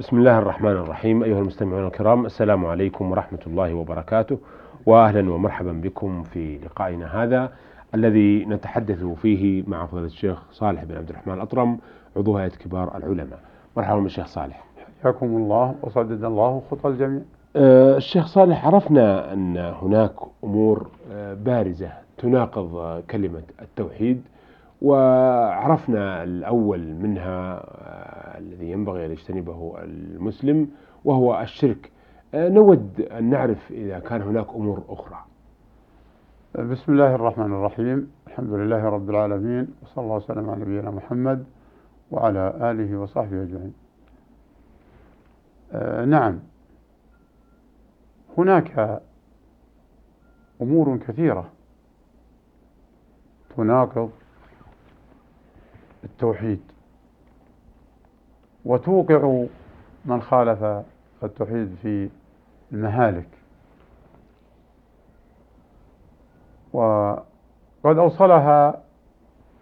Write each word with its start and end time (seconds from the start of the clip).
بسم 0.00 0.18
الله 0.18 0.38
الرحمن 0.38 0.70
الرحيم 0.70 1.22
أيها 1.22 1.38
المستمعون 1.38 1.86
الكرام 1.86 2.26
السلام 2.26 2.66
عليكم 2.66 3.10
ورحمة 3.10 3.38
الله 3.46 3.74
وبركاته 3.74 4.38
وأهلا 4.86 5.32
ومرحبا 5.32 5.72
بكم 5.72 6.22
في 6.22 6.58
لقائنا 6.58 7.22
هذا 7.22 7.52
الذي 7.94 8.44
نتحدث 8.44 9.04
فيه 9.04 9.64
مع 9.66 9.86
فضيلة 9.86 10.06
الشيخ 10.06 10.42
صالح 10.52 10.84
بن 10.84 10.96
عبد 10.96 11.10
الرحمن 11.10 11.34
الأطرم 11.34 11.78
عضو 12.16 12.36
هيئة 12.36 12.48
كبار 12.48 12.96
العلماء. 12.96 13.38
مرحبا 13.76 14.00
بالشيخ 14.00 14.26
صالح. 14.26 14.64
حياكم 15.02 15.26
الله 15.26 15.74
وسدد 15.82 16.24
الله 16.24 16.62
خطى 16.70 16.88
الجميع. 16.88 17.20
أه 17.56 17.96
الشيخ 17.96 18.26
صالح 18.26 18.66
عرفنا 18.66 19.32
أن 19.32 19.56
هناك 19.56 20.12
أمور 20.44 20.88
أه 21.12 21.34
بارزة 21.34 21.90
تناقض 22.18 23.02
كلمة 23.10 23.42
التوحيد 23.62 24.22
وعرفنا 24.82 26.22
الأول 26.22 26.94
منها 26.94 27.54
أه 27.54 28.29
الذي 28.40 28.70
ينبغي 28.70 29.06
أن 29.06 29.10
يجتنبه 29.10 29.74
المسلم 29.82 30.68
وهو 31.04 31.40
الشرك. 31.40 31.90
أه 32.34 32.48
نود 32.48 33.00
أن 33.00 33.30
نعرف 33.30 33.70
إذا 33.70 33.98
كان 33.98 34.22
هناك 34.22 34.48
أمور 34.48 34.84
أخرى. 34.88 35.18
بسم 36.54 36.92
الله 36.92 37.14
الرحمن 37.14 37.52
الرحيم. 37.52 38.10
الحمد 38.26 38.52
لله 38.52 38.84
رب 38.84 39.10
العالمين 39.10 39.68
وصلى 39.82 40.04
الله 40.04 40.16
وسلم 40.16 40.50
على 40.50 40.60
نبينا 40.60 40.90
محمد 40.90 41.44
وعلى 42.10 42.70
آله 42.70 42.98
وصحبه 42.98 43.42
أجمعين. 43.42 43.74
آه 45.72 46.04
نعم. 46.04 46.40
هناك 48.38 49.02
أمور 50.62 50.96
كثيرة 50.96 51.50
تناقض 53.56 54.10
التوحيد. 56.04 56.60
وتوقع 58.64 59.44
من 60.04 60.22
خالف 60.22 60.84
التوحيد 61.22 61.74
في 61.82 62.10
المهالك. 62.72 63.28
وقد 66.72 67.98
أوصلها 67.98 68.82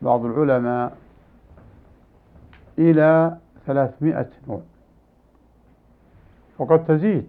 بعض 0.02 0.24
العلماء 0.24 0.96
إلى 2.78 3.36
ثلاثمائة 3.66 4.30
نوع. 4.48 4.60
وقد 6.58 6.84
تزيد 6.84 7.28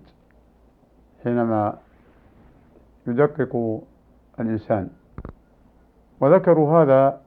حينما 1.23 1.77
يدقق 3.07 3.81
الإنسان. 4.39 4.89
وذكروا 6.19 6.83
هذا 6.83 7.21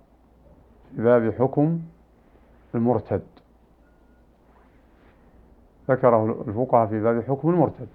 في 0.97 1.03
باب 1.03 1.33
حكم 1.33 1.81
المرتد. 2.75 3.32
ذكره 5.89 6.45
الفقهاء 6.49 6.87
في 6.87 7.01
باب 7.01 7.23
حكم 7.23 7.51
المرتد. 7.51 7.89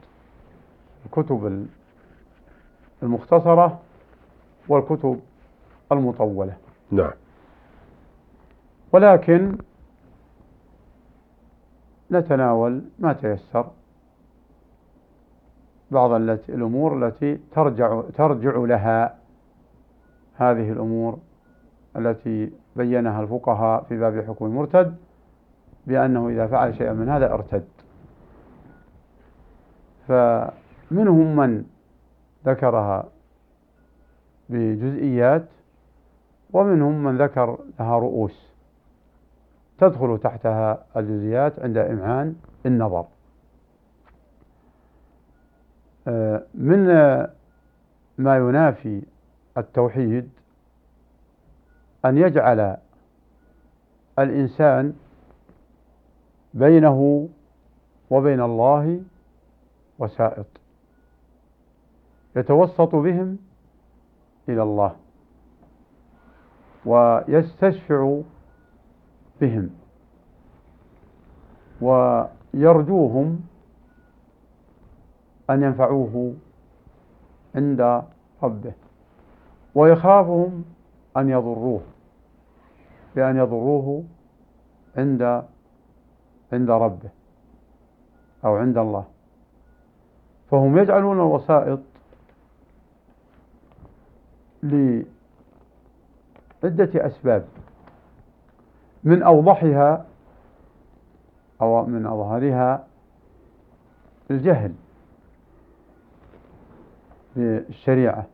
الكتب 1.06 1.68
المختصرة 3.04 3.80
والكتب 4.68 5.20
المطولة. 5.92 6.54
نعم. 6.92 7.12
ولكن 8.92 9.58
نتناول 12.12 12.84
ما 13.00 13.14
تيسر. 13.14 13.68
بعض 15.92 16.12
الأمور 16.12 17.08
التي 17.08 17.40
ترجع 17.52 18.02
ترجع 18.02 18.58
لها 18.58 19.16
هذه 20.36 20.72
الأمور 20.72 21.20
التي 21.96 22.52
بينها 22.76 23.22
الفقهاء 23.22 23.84
في 23.84 23.98
باب 23.98 24.26
حكم 24.28 24.46
المرتد 24.46 24.96
بأنه 25.88 26.30
إذا 26.30 26.48
فعل 26.48 26.76
شيئا 26.76 26.94
من 26.94 27.10
هذا 27.10 27.34
ارتد. 27.34 27.68
فمنهم 30.08 31.36
من 31.36 31.63
ذكرها 32.45 33.05
بجزئيات 34.50 35.45
ومنهم 36.53 37.03
من 37.03 37.18
ذكر 37.18 37.57
لها 37.79 37.97
رؤوس 38.00 38.53
تدخل 39.78 40.19
تحتها 40.23 40.85
الجزئيات 40.97 41.59
عند 41.59 41.78
إمعان 41.78 42.35
النظر. 42.66 43.06
من 46.53 46.88
ما 48.17 48.38
ينافي 48.38 49.01
التوحيد 49.57 50.29
أن 52.06 52.17
يجعل 52.17 52.78
الإنسان 54.19 54.94
بينه 56.53 57.29
وبين 58.09 58.41
الله 58.41 59.01
وسائط 60.00 60.46
يتوسط 62.35 62.96
بهم 62.96 63.38
إلى 64.50 64.63
الله 64.63 64.96
ويستشفع 66.85 68.22
بهم 69.41 69.69
ويرجوهم 71.81 73.41
أن 75.50 75.63
ينفعوه 75.63 76.34
عند 77.56 78.03
ربه 78.44 78.74
ويخافهم 79.75 80.66
أن 81.18 81.29
يضروه 81.29 81.81
بأن 83.16 83.38
يضروه 83.38 84.03
عند 84.97 85.44
عند 86.53 86.69
ربه 86.69 87.09
أو 88.46 88.56
عند 88.56 88.78
الله. 88.78 89.06
فهم 90.52 90.78
يجعلون 90.78 91.18
الوسائط 91.18 91.80
لعدة 94.63 95.06
أسباب. 97.08 97.47
من 99.03 99.24
أوضحها 99.24 100.06
أو 101.62 101.85
من 101.85 102.06
أظهرها 102.06 102.88
الجهل 104.31 104.74
بالشريعة 107.35 108.25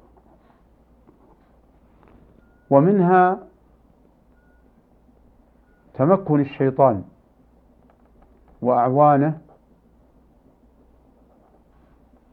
ومنها 2.70 3.40
تمكن 5.94 6.42
الشيطان 6.42 7.04
وأعوانه 8.62 9.38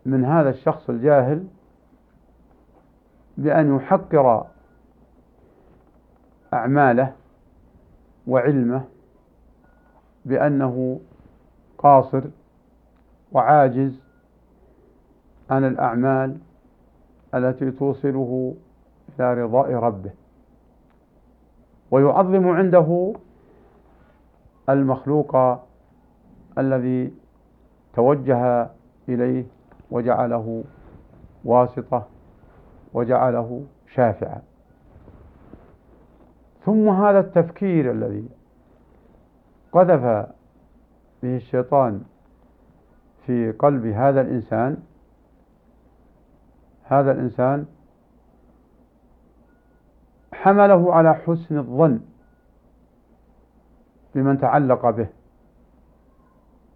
من 0.07 0.25
هذا 0.25 0.51
الشخص 0.51 0.91
الجاهل 0.91 1.47
بأن 3.37 3.77
يحقر 3.77 4.47
أعماله 6.55 7.13
وعلمه 8.27 8.85
بأنه 10.25 11.01
قاصر 11.79 12.23
وعاجز 13.33 14.01
عن 15.51 15.65
الأعمال 15.65 16.39
التي 17.35 17.71
توصله 17.71 18.55
إلى 19.19 19.35
رضاء 19.35 19.73
ربه. 19.73 20.11
ويعظم 21.91 22.49
عنده 22.49 23.13
المخلوق 24.69 25.37
الذي 26.59 27.13
توجه 27.95 28.71
إليه 29.09 29.45
وجعله 29.91 30.65
واسطة 31.45 32.07
وجعله 32.95 33.65
شافعا. 33.95 34.43
ثم 36.65 36.89
هذا 36.89 37.21
التفكير 37.21 37.91
الذي 37.91 38.29
قذف 39.73 40.03
به 41.23 41.37
الشيطان 41.37 42.03
في 43.27 43.53
قلب 43.53 43.87
هذا 43.87 44.21
الإنسان 44.21 44.77
هذا 46.85 47.13
الإنسان 47.13 47.67
حمله 50.33 50.95
على 50.95 51.15
حسن 51.15 51.59
الظن 51.59 52.01
بمن 54.15 54.39
تعلق 54.39 54.91
به 54.91 55.09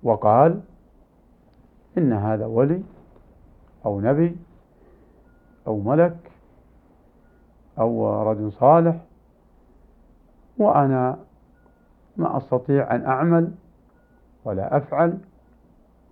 وقال 0.02 0.60
إن 1.98 2.12
هذا 2.12 2.46
ولي 2.46 2.82
أو 3.86 4.00
نبي 4.00 4.36
أو 5.66 5.80
ملك 5.80 6.30
أو 7.78 8.22
رجل 8.22 8.52
صالح 8.52 8.96
وأنا 10.58 11.18
ما 12.16 12.36
أستطيع 12.36 12.94
أن 12.94 13.06
أعمل 13.06 13.52
ولا 14.44 14.76
أفعل 14.76 15.18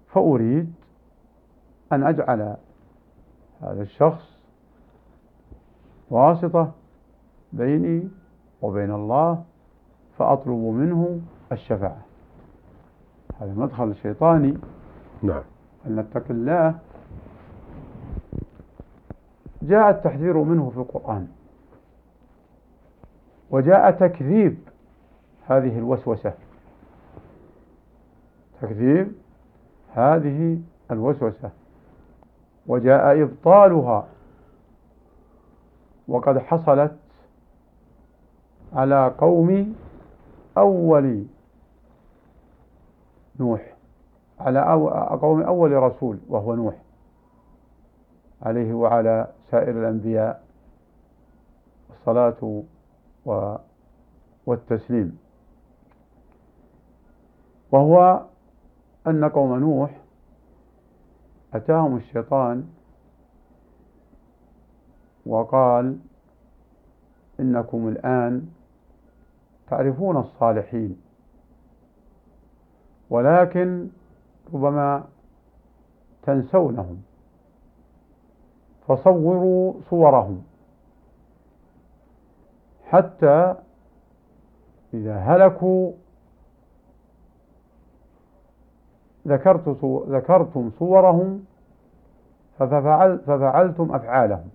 فأريد 0.08 0.74
أن 1.92 2.02
أجعل 2.02 2.56
هذا 3.60 3.82
الشخص 3.82 4.38
واسطة 6.10 6.72
بيني 7.52 8.08
وبين 8.62 8.90
الله 8.90 9.44
فأطلب 10.18 10.58
منه 10.58 11.20
الشفاعة. 11.52 12.02
هذا 13.40 13.54
مدخل 13.54 13.94
شيطاني. 13.94 14.58
نعم. 15.22 15.42
فلنتق 15.84 16.24
الله. 16.30 16.78
جاء 19.62 19.90
التحذير 19.90 20.36
منه 20.38 20.70
في 20.70 20.76
القرآن. 20.76 21.28
وجاء 23.50 23.90
تكذيب 23.90 24.58
هذه 25.46 25.78
الوسوسة. 25.78 26.34
تكذيب 28.62 29.12
هذه 29.92 30.58
الوسوسة. 30.90 31.50
وجاء 32.66 33.22
إبطالها. 33.22 34.06
وقد 36.08 36.38
حصلت 36.38 36.96
على 38.72 39.14
قوم 39.18 39.76
أول 40.58 41.24
نوح 43.40 43.74
على 44.40 44.60
قوم 45.20 45.42
أول 45.42 45.72
رسول 45.72 46.18
وهو 46.28 46.54
نوح. 46.54 46.74
عليه 48.42 48.72
وعلى 48.74 49.26
سائر 49.50 49.70
الأنبياء 49.70 50.44
الصلاة 51.90 52.62
والتسليم. 54.46 55.18
وهو 57.72 58.22
أن 59.06 59.24
قوم 59.24 59.58
نوح 59.58 60.00
أتاهم 61.54 61.96
الشيطان 61.96 62.68
وقال 65.26 65.98
إنكم 67.40 67.88
الآن 67.88 68.48
تعرفون 69.70 70.16
الصالحين. 70.16 71.02
ولكن 73.10 73.88
ربما 74.54 75.04
تنسونهم. 76.22 77.02
فصوروا 78.96 79.74
صورهم. 79.90 80.42
حتى 82.84 83.54
إذا 84.94 85.16
هلكوا 85.16 85.92
ذكرت 89.28 89.68
ذكرتم 90.08 90.70
صورهم 90.78 91.44
ففعل 92.58 93.18
ففعلتم 93.18 93.94
أفعالهم. 93.94 94.48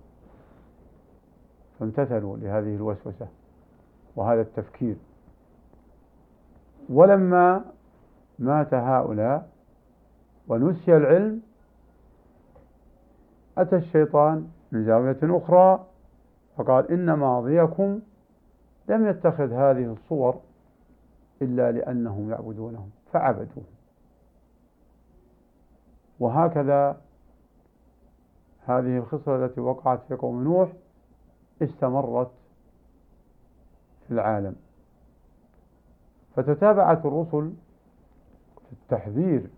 فامتثلوا 1.78 2.36
لهذه 2.36 2.76
الوسوسة 2.76 3.26
وهذا 4.16 4.40
التفكير. 4.40 4.96
ولما 6.88 7.64
مات 8.38 8.74
هؤلاء 8.74 9.48
ونسي 10.48 10.96
العلم 10.96 11.42
أتى 13.58 13.76
الشيطان 13.76 14.48
من 14.72 14.84
زاوية 14.84 15.18
أخرى 15.22 15.86
فقال 16.56 16.90
إن 16.90 17.12
ماضيكم 17.12 18.00
لم 18.88 19.06
يتخذ 19.06 19.52
هذه 19.52 19.92
الصور 19.92 20.40
إلا 21.42 21.72
لأنهم 21.72 22.30
يعبدونهم 22.30 22.90
فعبدوهم 23.12 23.64
وهكذا 26.20 27.00
هذه 28.64 28.98
الخصلة 28.98 29.44
التي 29.44 29.60
وقعت 29.60 30.00
في 30.08 30.14
قوم 30.14 30.44
نوح 30.44 30.72
استمرت 31.62 32.30
في 34.06 34.14
العالم. 34.14 34.56
فتتابعت 36.36 37.06
الرسل 37.06 37.52
في 38.66 38.72
التحذير 38.72 39.50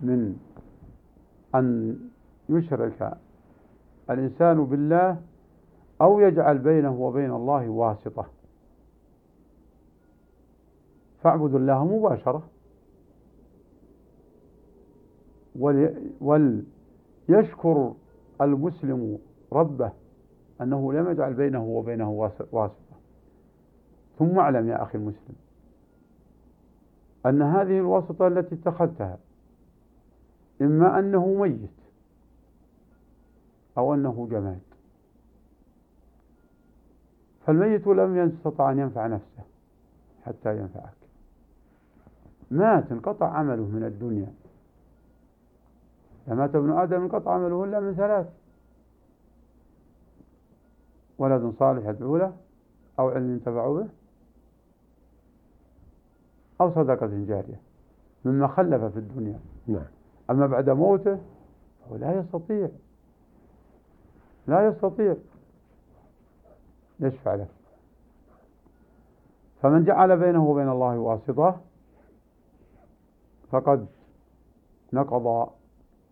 من 0.00 0.36
أن 1.54 1.98
يشرك 2.58 3.18
الإنسان 4.10 4.64
بالله 4.64 5.16
أو 6.00 6.20
يجعل 6.20 6.58
بينه 6.58 7.00
وبين 7.00 7.30
الله 7.30 7.68
واسطة. 7.68 8.26
فاعبدوا 11.22 11.58
الله 11.58 11.84
مباشرة. 11.84 12.42
وليشكر 16.20 17.92
المسلم 18.40 19.18
ربه 19.52 19.92
أنه 20.60 20.92
لم 20.92 21.10
يجعل 21.10 21.34
بينه 21.34 21.64
وبينه 21.64 22.10
واسطة. 22.52 22.96
ثم 24.18 24.38
اعلم 24.38 24.68
يا 24.68 24.82
أخي 24.82 24.98
المسلم 24.98 25.34
أن 27.26 27.42
هذه 27.42 27.78
الواسطة 27.78 28.26
التي 28.26 28.54
اتخذتها 28.54 29.18
إما 30.62 30.98
أنه 30.98 31.26
ميت 31.26 31.81
أو 33.78 33.94
أنه 33.94 34.28
جماد. 34.30 34.60
فالميت 37.46 37.86
لم 37.86 38.16
يستطع 38.16 38.72
أن 38.72 38.78
ينفع 38.78 39.06
نفسه 39.06 39.42
حتى 40.26 40.58
ينفعك. 40.58 40.94
مات 42.50 42.92
انقطع 42.92 43.26
عمله 43.26 43.62
من 43.62 43.84
الدنيا. 43.84 44.32
مات 46.28 46.54
ابن 46.54 46.70
آدم 46.70 47.02
انقطع 47.02 47.34
عمله 47.34 47.64
إلا 47.64 47.80
من 47.80 47.94
ثلاث. 47.94 48.26
ولد 51.18 51.54
صالح 51.58 51.88
يدعو 51.88 52.16
له 52.16 52.32
أو 52.98 53.08
علم 53.08 53.30
ينتفع 53.30 53.72
به. 53.72 53.88
أو 56.60 56.70
صدقة 56.70 57.06
جارية 57.06 57.60
مما 58.24 58.46
خلف 58.46 58.84
في 58.84 58.98
الدنيا. 58.98 59.40
نعم. 59.66 59.86
أما 60.30 60.46
بعد 60.46 60.70
موته 60.70 61.18
فهو 61.80 61.96
لا 61.96 62.18
يستطيع. 62.18 62.68
لا 64.52 64.68
يستطيع. 64.68 65.16
يشفع 67.00 67.34
له. 67.34 67.46
فمن 69.62 69.84
جعل 69.84 70.18
بينه 70.18 70.50
وبين 70.50 70.68
الله 70.68 70.98
واسطة 70.98 71.60
فقد 73.50 73.86
نقض 74.92 75.48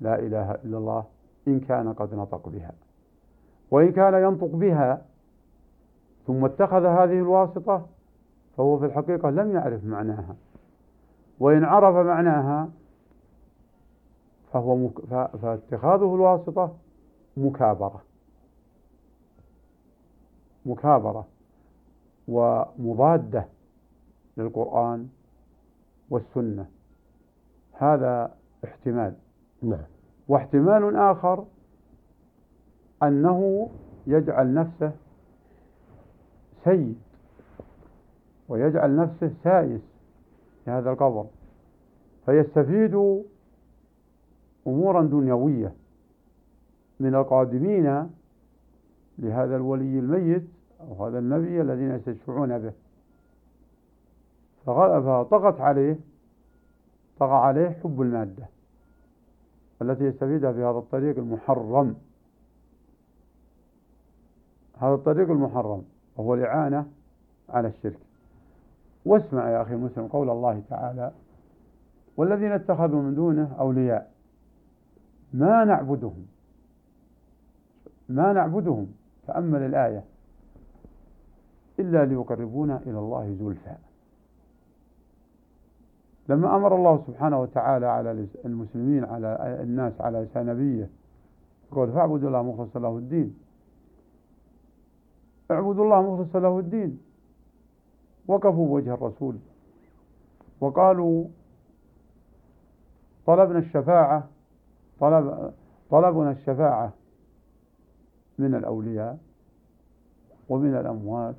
لا 0.01 0.19
إله 0.19 0.53
إلا 0.53 0.79
الله 0.79 1.05
إن 1.49 1.61
كان 1.61 1.93
قد 1.93 2.15
نطق 2.15 2.49
بها. 2.49 2.73
وإن 3.71 3.93
كان 3.93 4.15
ينطق 4.15 4.51
بها 4.55 5.03
ثم 6.27 6.45
اتخذ 6.45 6.85
هذه 6.85 7.19
الواسطة 7.19 7.87
فهو 8.57 8.79
في 8.79 8.87
الحقيقة 8.87 9.31
لم 9.31 9.55
يعرف 9.55 9.85
معناها. 9.85 10.37
وإن 11.41 11.65
عرف 11.65 11.97
معناها 12.07 12.69
فهو 14.53 14.77
مك... 14.77 15.01
فاتخاذه 15.43 16.15
الواسطة 16.15 16.77
مكابرة. 17.37 18.10
مكابرة 20.67 21.27
ومضادة 22.29 23.47
للقرآن 24.37 25.09
والسنة. 26.11 26.67
هذا 27.73 28.35
احتمال. 28.65 29.15
نعم. 29.63 29.85
واحتمال 30.29 30.97
آخر 30.97 31.45
أنه 33.03 33.71
يجعل 34.07 34.55
نفسه 34.55 34.93
سيد 36.65 36.99
ويجعل 38.49 38.97
نفسه 38.97 39.31
سائس 39.45 39.81
في 40.65 40.71
هذا 40.71 40.91
القبر 40.91 41.27
فيستفيد 42.27 43.23
أمورا 44.67 45.03
دنيوية 45.03 45.73
من 47.01 47.15
القادمين 47.15 48.11
لهذا 49.21 49.57
الولي 49.57 49.99
الميت 49.99 50.45
أو 50.81 51.07
هذا 51.07 51.19
النبي 51.19 51.61
الذين 51.61 51.91
يستشفعون 51.91 52.59
به. 52.59 52.73
فطغت 54.67 55.61
عليه 55.61 55.99
طغى 57.19 57.35
عليه 57.35 57.69
حب 57.69 58.01
المادة 58.01 58.49
التي 59.83 60.05
يستفيدها 60.05 60.53
في 60.53 60.59
هذا 60.59 60.79
الطريق 60.79 61.19
المحرم. 61.19 61.97
هذا 64.79 64.95
الطريق 64.95 65.31
المحرم 65.31 65.85
وهو 66.17 66.35
الإعانة 66.35 66.87
على 67.49 67.69
الشرك. 67.69 67.99
واسمع 69.05 69.51
يا 69.51 69.63
أخي 69.63 69.75
مسلم 69.75 70.07
قول 70.07 70.31
الله 70.31 70.63
تعالى 70.71 71.13
والذين 72.17 72.53
اتخذوا 72.53 73.03
من 73.03 73.15
دونه 73.15 73.57
أولياء 73.61 74.13
ما 75.35 75.65
نعبدهم 75.65 76.27
ما 78.09 78.33
نعبدهم 78.33 78.93
تأمل 79.31 79.63
الآية. 79.63 80.05
إلا 81.79 82.05
ليقربونا 82.05 82.77
إلى 82.87 82.99
الله 82.99 83.37
زلفى. 83.41 83.77
لما 86.29 86.57
أمر 86.57 86.77
الله 86.77 87.05
سبحانه 87.07 87.41
وتعالى 87.41 87.87
على 87.87 88.27
المسلمين 88.45 89.05
على 89.05 89.59
الناس 89.63 90.01
على 90.01 90.19
لسان 90.19 90.47
نبيه 90.47 90.91
يقول 91.73 91.93
فاعبدوا 91.93 92.29
الله 92.29 92.43
مخلصا 92.43 92.79
له 92.79 92.97
الدين. 92.99 93.39
اعبدوا 95.51 95.85
الله 95.85 96.03
مخلصا 96.03 96.41
له 96.41 96.59
الدين. 96.59 97.01
وقفوا 98.29 98.67
بوجه 98.67 98.95
الرسول. 98.95 99.37
وقالوا 100.61 101.25
طلبنا 103.27 103.59
الشفاعة 103.59 104.29
طلب 105.01 105.53
طلبنا 105.91 106.31
الشفاعة. 106.31 106.93
من 108.41 108.55
الأولياء 108.55 109.19
ومن 110.49 110.75
الأموات 110.75 111.35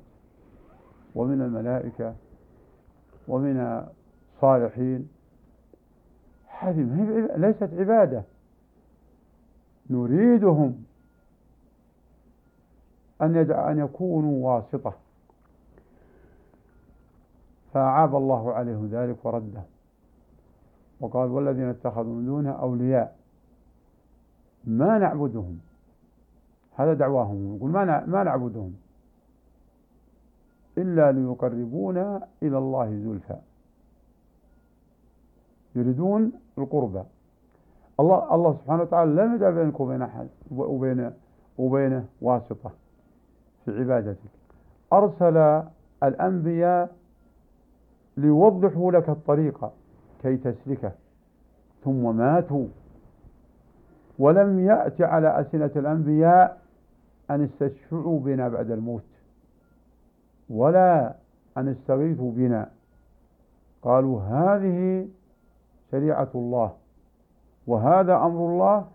ومن 1.14 1.42
الملائكة 1.42 2.14
ومن 3.28 3.86
الصالحين. 4.36 5.08
هذه 6.46 6.80
ليست 7.36 7.70
عبادة. 7.72 8.24
نريدهم 9.90 10.84
أن 13.22 13.36
أن 13.50 13.78
يكونوا 13.78 14.46
واسطة. 14.48 14.94
فأعاب 17.72 18.16
الله 18.16 18.52
عليهم 18.52 18.86
ذلك 18.86 19.24
ورده. 19.24 19.62
وقال 21.00 21.30
والذين 21.30 21.68
اتخذوا 21.68 22.14
من 22.14 22.26
دونه 22.26 22.50
أولياء. 22.50 23.16
ما 24.64 24.98
نعبدهم. 24.98 25.71
هذا 26.74 26.92
دعواهم. 26.94 27.56
يقول 27.56 27.70
ما 27.70 28.06
ما 28.06 28.22
نعبدهم 28.24 28.74
إلا 30.78 31.12
ليقربونا 31.12 32.28
إلى 32.42 32.58
الله 32.58 32.90
زلفى 33.04 33.36
يريدون 35.74 36.32
القربى 36.58 37.02
الله 38.00 38.34
الله 38.34 38.52
سبحانه 38.52 38.82
وتعالى 38.82 39.10
لم 39.22 39.34
يجعل 39.34 39.54
بينك 39.54 39.80
وبين 39.80 40.02
أحد 40.02 40.28
وبين 40.50 41.12
وبينه 41.58 42.04
واسطة 42.20 42.70
في 43.64 43.78
عبادتك. 43.80 44.30
أرسل 44.92 45.62
الأنبياء 46.02 46.96
ليوضحوا 48.16 48.92
لك 48.92 49.08
الطريق 49.08 49.70
كي 50.22 50.36
تسلكه. 50.36 50.92
ثم 51.84 52.16
ماتوا. 52.16 52.66
ولم 54.18 54.60
يأت 54.60 55.00
على 55.00 55.38
ألسنة 55.40 55.70
الأنبياء 55.76 56.61
أن 57.34 57.44
استشفعوا 57.44 58.20
بنا 58.20 58.48
بعد 58.48 58.70
الموت 58.70 59.04
ولا 60.50 61.14
أن 61.56 61.68
استغيثوا 61.68 62.32
بنا. 62.32 62.70
قالوا 63.82 64.20
هذه 64.20 65.08
شريعة 65.90 66.28
الله 66.34 66.72
وهذا 67.66 68.16
أمر 68.16 68.46
الله 68.46 68.86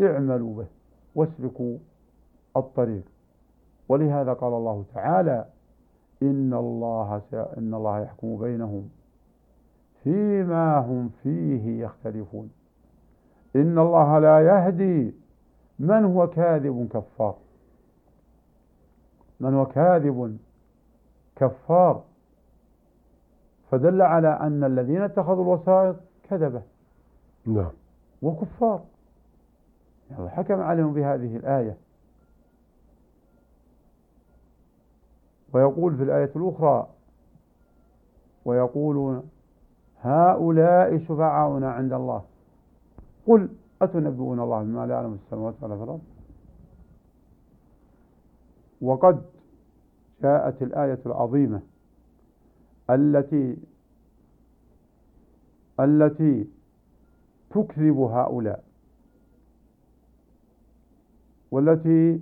اعملوا 0.00 0.54
به 0.56 0.66
واسلكوا 1.14 1.78
الطريق. 2.56 3.02
ولهذا 3.88 4.32
قال 4.32 4.52
الله 4.52 4.84
تعالى 4.94 5.44
إن 6.22 6.54
الله 6.54 7.22
إن 7.32 7.74
الله 7.74 8.00
يحكم 8.00 8.36
بينهم 8.36 8.88
فيما 10.02 10.78
هم 10.78 11.10
فيه 11.22 11.84
يختلفون. 11.84 12.50
إن 13.56 13.78
الله 13.78 14.18
لا 14.18 14.40
يهدي 14.40 15.14
من 15.78 16.04
هو 16.04 16.26
كاذب 16.26 16.88
كفار؟ 16.92 17.36
من 19.40 19.54
هو 19.54 19.66
كاذب 19.66 20.38
كفار؟ 21.36 22.04
فدل 23.70 24.02
على 24.02 24.28
أن 24.28 24.64
الذين 24.64 25.02
اتخذوا 25.02 25.42
الوسائط 25.42 25.96
كذبة. 26.30 26.62
نعم. 27.46 27.70
وكفار. 28.22 28.84
يعني 30.10 30.28
حكم 30.28 30.60
عليهم 30.60 30.94
بهذه 30.94 31.36
الآية. 31.36 31.76
ويقول 35.52 35.96
في 35.96 36.02
الآية 36.02 36.30
الأخرى 36.36 36.88
ويقولون 38.44 39.30
هؤلاء 40.00 40.98
شفعاؤنا 40.98 41.70
عند 41.70 41.92
الله. 41.92 42.22
قل 43.26 43.48
أتنبئون 43.82 44.40
الله 44.40 44.62
بما 44.62 44.86
لا 44.86 44.94
يعلم 44.94 45.18
السماوات 45.24 45.54
ولا 45.62 45.76
في 45.76 45.82
الأرض؟ 45.82 46.00
وقد 48.82 49.22
جاءت 50.22 50.62
الآية 50.62 50.98
العظيمة 51.06 51.62
التي 52.90 53.56
التي 55.80 56.48
تكذب 57.50 57.96
هؤلاء 57.98 58.64
والتي 61.50 62.20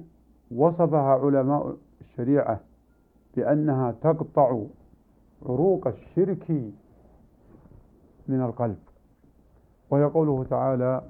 وصفها 0.51 1.11
علماء 1.25 1.77
الشريعة 2.01 2.61
بأنها 3.37 3.93
تقطع 3.93 4.65
عروق 5.43 5.87
الشرك 5.87 6.51
من 8.29 8.43
القلب. 8.43 8.79
وهي 9.91 10.05
قوله 10.05 10.45
تعالى 10.45 11.03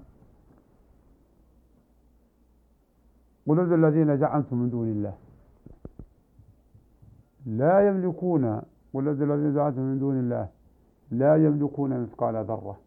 قل 3.46 3.74
الذين 3.74 4.16
زعمتم 4.16 4.56
من 4.56 4.70
دون 4.70 4.88
الله. 4.88 5.14
لا 7.46 7.88
يملكون 7.88 8.62
قل 8.94 9.08
الذين 9.08 9.52
زعمتم 9.52 9.80
من 9.80 9.98
دون 9.98 10.18
الله 10.18 10.48
لا 11.10 11.36
يملكون 11.36 12.02
مثقال 12.02 12.34
ذرة 12.44 12.78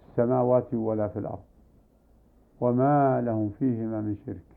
في 0.00 0.10
السماوات 0.10 0.74
ولا 0.74 1.08
في 1.08 1.18
الأرض. 1.18 1.42
وما 2.60 3.20
لهم 3.20 3.50
فيهما 3.50 4.00
من 4.00 4.16
شرك. 4.26 4.50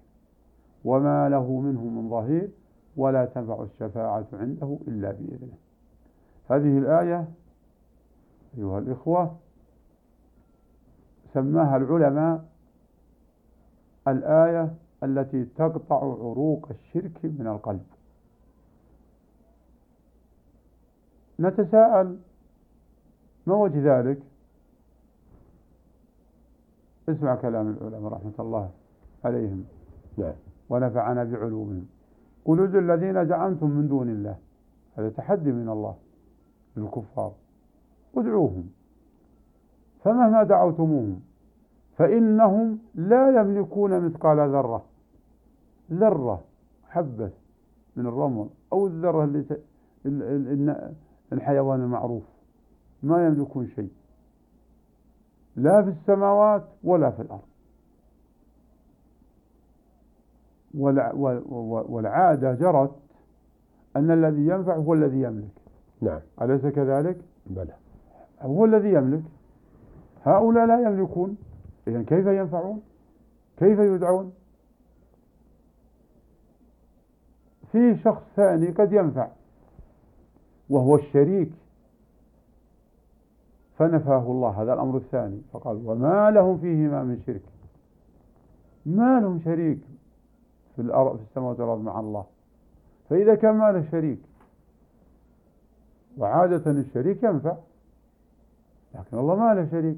وما 0.86 1.30
له 1.30 1.60
منهم 1.62 1.98
من 1.98 2.10
ظهير 2.10 2.50
ولا 2.98 3.26
تنفع 3.26 3.64
الشفاعة 3.64 4.28
عنده 4.34 4.78
إلا 4.88 5.12
بإذنه. 5.12 5.58
هذه 6.50 6.78
الآية 6.78 7.28
أيها 8.58 8.80
الإخوة 8.80 9.36
سماها 11.34 11.78
العلماء 11.78 12.46
الآية 14.08 14.74
التي 15.04 15.46
تقطع 15.46 15.98
عروق 15.98 16.70
الشرك 16.70 17.26
من 17.26 17.48
القلب. 17.48 17.86
نتساءل 21.40 22.20
ما 23.48 23.56
وجه 23.56 24.00
ذلك؟ 24.00 24.20
اسمع 27.10 27.36
كلام 27.36 27.70
العلماء 27.70 28.14
رحمة 28.14 28.34
الله 28.40 28.70
عليهم. 29.26 29.66
نعم. 30.18 30.34
ونفعنا 30.70 31.24
بعلومهم. 31.24 31.86
قل 32.46 32.78
الذين 32.78 33.26
زعمتم 33.26 33.70
من 33.70 33.88
دون 33.88 34.10
الله. 34.10 34.38
هذا 34.96 35.10
تحدي 35.10 35.52
من 35.52 35.70
الله 35.70 35.96
للكفار. 36.78 37.34
ادعوهم. 38.18 38.70
فمهما 40.04 40.44
دعوتموهم 40.44 41.22
فإنهم 41.98 42.80
لا 42.96 43.42
يملكون 43.42 44.00
مثقال 44.06 44.38
ذرة. 44.38 44.86
ذرة 45.92 46.44
حبة 46.90 47.32
من 47.96 48.06
الرمل 48.06 48.50
أو 48.74 48.88
الذرة 48.88 49.24
اللي 50.06 50.92
الحيوان 51.34 51.82
المعروف. 51.82 52.24
ما 53.04 53.28
يملكون 53.28 53.68
شيء. 53.68 53.92
لا 55.56 55.84
في 55.84 55.90
السماوات 55.90 56.64
ولا 56.84 57.12
في 57.12 57.22
الأرض. 57.22 57.42
والعادة 61.90 62.54
جرت 62.54 62.96
أن 63.96 64.12
الذي 64.12 64.48
ينفع 64.48 64.76
هو 64.76 64.94
الذي 64.94 65.22
يملك. 65.22 65.52
نعم. 66.02 66.20
أليس 66.42 66.66
كذلك؟ 66.66 67.18
بلى. 67.46 67.74
هو 68.42 68.66
الذي 68.66 68.94
يملك. 68.94 69.24
هؤلاء 70.24 70.66
لا 70.66 70.82
يملكون. 70.82 71.38
إذا 71.88 72.04
كيف 72.04 72.26
ينفعون؟ 72.26 72.82
كيف 73.58 73.80
يدعون؟ 73.80 74.34
في 77.72 77.98
شخص 78.04 78.22
ثاني 78.36 78.68
قد 78.68 78.94
ينفع 78.94 79.28
وهو 80.70 80.96
الشريك. 80.96 81.52
فنفاه 83.78 84.32
الله 84.32 84.62
هذا 84.62 84.74
الأمر 84.74 84.98
الثاني. 84.98 85.42
فقال 85.54 85.88
وما 85.88 86.32
لهم 86.32 86.58
فيهما 86.58 87.04
من 87.04 87.22
شرك. 87.26 87.42
ما 88.86 89.20
لهم 89.20 89.40
شريك 89.40 89.80
في 90.76 90.82
الأرض 90.82 91.18
في 91.18 91.24
السماوات 91.24 91.60
والأرض 91.60 91.82
مع 91.82 92.00
الله. 92.00 92.26
فإذا 93.10 93.36
كان 93.36 93.56
ما 93.56 93.72
له 93.72 93.92
شريك 93.92 94.20
وعادة 96.18 96.72
الشريك 96.72 97.24
ينفع 97.24 97.58
لكن 98.96 99.18
الله 99.18 99.36
ما 99.36 99.54
له 99.54 99.72
شريك. 99.72 99.98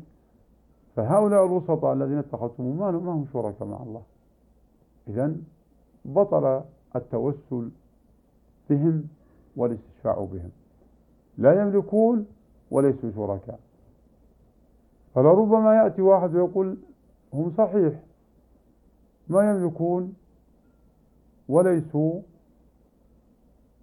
فهؤلاء 0.95 1.45
الوسطاء 1.45 1.93
الذين 1.93 2.17
اتخذتموهم 2.17 3.05
ما 3.05 3.11
هم 3.11 3.25
شركاء 3.33 3.67
مع 3.67 3.83
الله. 3.83 4.01
إذا 5.07 5.35
بطل 6.05 6.61
التوسل 6.95 7.69
بهم 8.69 9.07
والاستشفاع 9.55 10.15
بهم. 10.15 10.51
لا 11.37 11.61
يملكون 11.61 12.25
وليسوا 12.71 13.11
شركاء. 13.11 13.59
فلربما 15.15 15.75
يأتي 15.75 16.01
واحد 16.01 16.35
ويقول 16.35 16.77
هم 17.33 17.51
صحيح. 17.57 17.93
ما 19.27 19.49
يملكون 19.49 20.13
وليسوا 21.49 22.21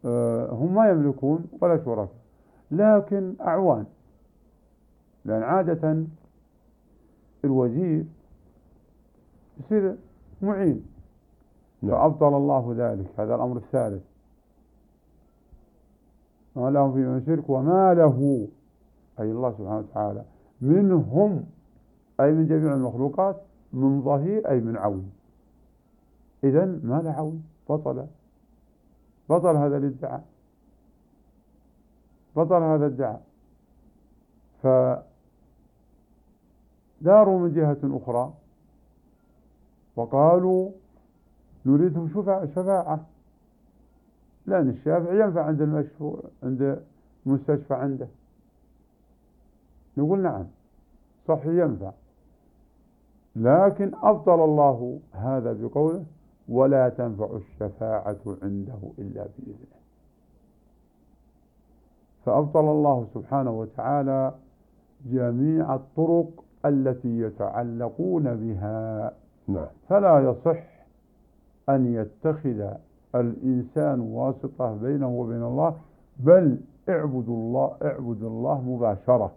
آه، 0.04 0.50
هم 0.50 0.74
ما 0.74 0.90
يملكون 0.90 1.44
ولا 1.60 1.84
شركاء. 1.84 2.14
لكن 2.70 3.34
أعوان. 3.40 3.86
لأن 5.24 5.42
عادة 5.42 6.04
الوزير 7.44 8.04
يصير 9.60 9.96
معين. 10.42 10.86
نعم. 11.82 11.90
فأبطل 11.92 12.36
الله 12.36 12.74
ذلك 12.76 13.20
هذا 13.20 13.34
الأمر 13.34 13.56
الثالث. 13.56 14.02
ما 16.56 16.70
لهم 16.70 16.92
فيه 16.94 17.26
شرك 17.26 17.50
وما 17.50 17.94
له 17.94 18.48
أي 19.20 19.32
الله 19.32 19.50
سبحانه 19.52 19.78
وتعالى 19.78 20.24
منهم 20.60 21.44
أي 22.20 22.32
من 22.32 22.46
جميع 22.46 22.74
المخلوقات 22.74 23.36
من 23.72 24.02
ظهير 24.02 24.50
أي 24.50 24.60
من 24.60 24.76
عون 24.76 25.10
إذا 26.44 26.64
ما 26.64 27.02
له 27.04 27.12
عون 27.12 27.44
بطل. 27.68 28.06
بطل 29.30 29.56
هذا 29.56 29.76
الادعاء. 29.76 30.24
بطل 32.36 32.62
هذا 32.62 32.86
الادعاء. 32.86 33.22
فداروا 37.02 37.38
من 37.38 37.54
جهة 37.54 37.78
أخرى. 37.84 38.32
وقالوا 39.96 40.70
نريدهم 41.66 42.08
شفاعة. 42.54 43.06
لأن 44.46 44.68
الشافع 44.68 45.24
ينفع 45.24 45.44
عند 45.44 45.62
المشفوع 45.62 46.20
عند 46.42 46.82
المستشفى 47.26 47.74
عنده. 47.74 48.08
نقول 49.96 50.22
نعم 50.22 50.46
صح 51.28 51.46
ينفع. 51.46 51.92
لكن 53.36 53.92
أبطل 54.02 54.44
الله 54.44 55.00
هذا 55.12 55.52
بقوله 55.52 56.04
ولا 56.48 56.88
تنفع 56.88 57.36
الشفاعة 57.36 58.36
عنده 58.42 58.78
إلا 58.98 59.26
بإذنه. 59.38 59.82
فأبطل 62.24 62.60
الله 62.60 63.06
سبحانه 63.14 63.50
وتعالى 63.50 64.34
جميع 65.06 65.74
الطرق 65.74 66.44
التي 66.66 67.20
يتعلقون 67.20 68.34
بها 68.36 69.12
نعم. 69.48 69.66
فلا 69.88 70.20
يصح 70.30 70.62
أن 71.68 71.86
يتخذ 71.94 72.70
الإنسان 73.14 74.00
واسطة 74.00 74.74
بينه 74.76 75.08
وبين 75.08 75.42
الله 75.42 75.76
بل 76.20 76.58
اعبد 76.88 77.28
الله 77.28 77.76
اعبد 77.82 78.22
الله 78.22 78.60
مباشرة 78.60 79.32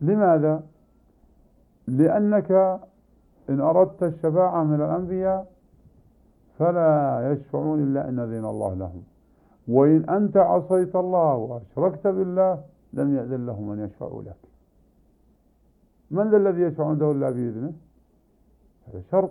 لماذا؟ 0.00 0.62
لأنك 1.88 2.50
إن 3.50 3.60
أردت 3.60 4.02
الشفاعة 4.02 4.64
من 4.64 4.74
الأنبياء 4.80 5.46
فلا 6.58 7.32
يشفعون 7.32 7.82
إلا 7.82 8.08
أن 8.08 8.18
أذن 8.18 8.44
الله 8.44 8.74
لهم 8.74 9.02
وإن 9.68 10.10
أنت 10.10 10.36
عصيت 10.36 10.96
الله 10.96 11.34
وأشركت 11.34 12.06
بالله 12.06 12.60
لم 12.92 13.16
يأذن 13.16 13.46
لهم 13.46 13.70
أن 13.70 13.78
يشفعوا 13.84 14.22
لك 14.22 14.36
من 16.10 16.30
ذا 16.30 16.36
الذي 16.36 16.62
يشفع 16.62 16.86
عنده 16.86 17.10
إلا 17.12 17.30
بإذنه 17.30 17.72
هذا 18.86 19.02
شرط. 19.10 19.30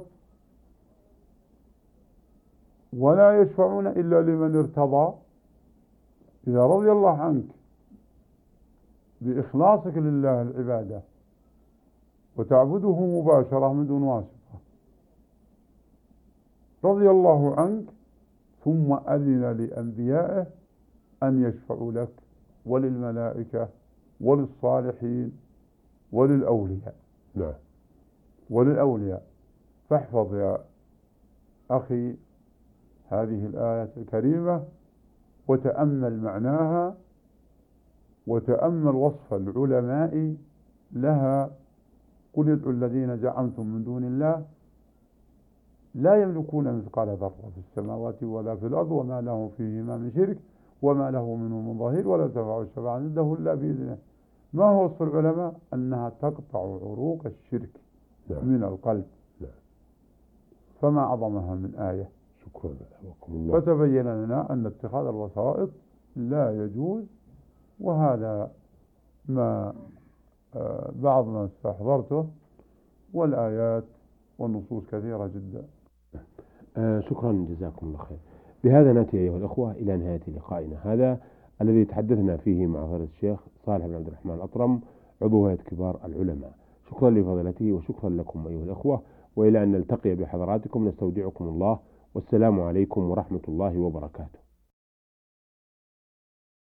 ولا 2.94 3.42
يشفعون 3.42 3.88
إلا 3.88 4.22
لمن 4.22 4.56
ارتضى. 4.56 5.14
إذا 6.48 6.64
رضي 6.64 6.92
الله 6.92 7.18
عنك 7.18 7.46
بإخلاصك 9.22 9.98
لله 9.98 10.42
العبادة 10.42 11.02
وتعبده 12.38 13.00
مباشرة 13.00 13.74
من 13.74 13.88
دون 13.88 14.04
واسطة 14.04 14.60
رضي 16.84 17.10
الله 17.10 17.60
عنك 17.60 17.86
ثم 18.66 18.94
أذن 18.94 19.58
لأنبيائه 19.58 20.48
أن 21.24 21.44
يشفعوا 21.44 21.92
لك 21.92 22.10
وللملائكة 22.66 23.70
وللصالحين 24.22 25.32
وللأولياء. 26.12 26.96
نعم. 27.36 27.54
وللأولياء. 28.50 29.24
فاحفظ 29.90 30.36
يا 30.36 30.58
أخي 31.72 32.16
هذه 33.10 33.46
الآية 33.46 33.90
الكريمة 33.98 34.64
وتأمل 35.48 36.20
معناها 36.20 36.96
وتأمل 38.28 38.96
وصف 38.96 39.34
العلماء 39.34 40.36
لها. 40.92 41.50
قل 42.34 42.52
ادعوا 42.52 42.72
الذين 42.72 43.18
زعمتم 43.18 43.66
من 43.66 43.84
دون 43.84 44.04
الله 44.04 44.46
لا 45.96 46.22
يملكون 46.22 46.78
مثقال 46.78 47.08
ذرة 47.08 47.52
في 47.56 47.60
السماوات 47.70 48.24
ولا 48.24 48.56
في 48.56 48.68
الأرض 48.68 48.92
وما 48.92 49.22
له 49.22 49.52
فيهما 49.58 49.98
من 49.98 50.12
شرك 50.12 50.38
وما 50.82 51.12
له 51.12 51.36
منه 51.36 51.62
من 51.62 51.80
ظهير 51.80 52.08
ولا 52.08 52.28
تنفع 52.28 52.62
الشفاعة 52.62 52.96
عنده 52.96 53.36
إلا 53.40 53.54
بإذنه. 53.54 53.98
ما 54.54 54.66
هو 54.66 54.86
وصف 54.86 55.02
العلماء؟ 55.02 55.60
أنها 55.74 56.10
تقطع 56.10 56.60
عروق 56.60 57.26
الشرك 57.26 57.70
نعم. 58.30 58.46
من 58.46 58.64
القلب. 58.64 59.06
نعم. 59.42 59.52
فما 60.82 61.02
أعظمها 61.02 61.56
من 61.56 61.76
آية. 61.76 62.10
شكرا 62.46 62.76
الله. 63.30 63.60
فتبين 63.60 64.24
لنا 64.24 64.54
أن 64.54 64.66
اتخاذ 64.66 65.06
الوسائط 65.06 65.70
لا 66.16 66.64
يجوز 66.66 67.04
وهذا 67.80 68.52
ما 69.26 69.74
آه، 70.56 70.92
بعض 70.96 71.28
ما 71.28 71.46
استحضرته 71.46 72.28
والآيات 73.14 73.84
والنصوص 74.40 74.84
كثيرة 74.92 75.28
جدا. 75.28 75.64
آه 76.78 77.00
شكرا 77.00 77.46
جزاكم 77.50 77.88
الله 77.88 77.98
خير. 77.98 78.18
بهذا 78.64 78.94
نأتي 78.94 79.18
أيها 79.18 79.38
الأخوة 79.38 79.72
إلى 79.72 79.98
نهاية 79.98 80.22
لقائنا. 80.28 80.78
هذا 80.84 81.20
الذي 81.62 81.86
تحدثنا 81.86 82.38
فيه 82.38 82.68
مع 82.68 82.86
فضيلة 82.88 83.04
الشيخ 83.04 83.40
صالح 83.66 83.86
بن 83.86 83.96
عبد 83.96 84.08
الرحمن 84.08 84.34
الأطرم 84.34 84.82
عضو 85.22 85.48
هيئة 85.48 85.58
كبار 85.58 86.00
العلماء. 86.06 86.52
شكرا 86.90 87.10
لفضيلته 87.10 87.74
وشكرا 87.74 88.10
لكم 88.10 88.48
أيها 88.48 88.64
الأخوة 88.64 89.02
وإلى 89.36 89.64
أن 89.64 89.72
نلتقي 89.72 90.16
بحضراتكم 90.16 90.88
نستودعكم 90.88 91.46
الله 91.46 91.80
والسلام 92.16 92.62
عليكم 92.62 93.10
ورحمة 93.10 93.42
الله 93.48 93.78
وبركاته. 93.78 94.47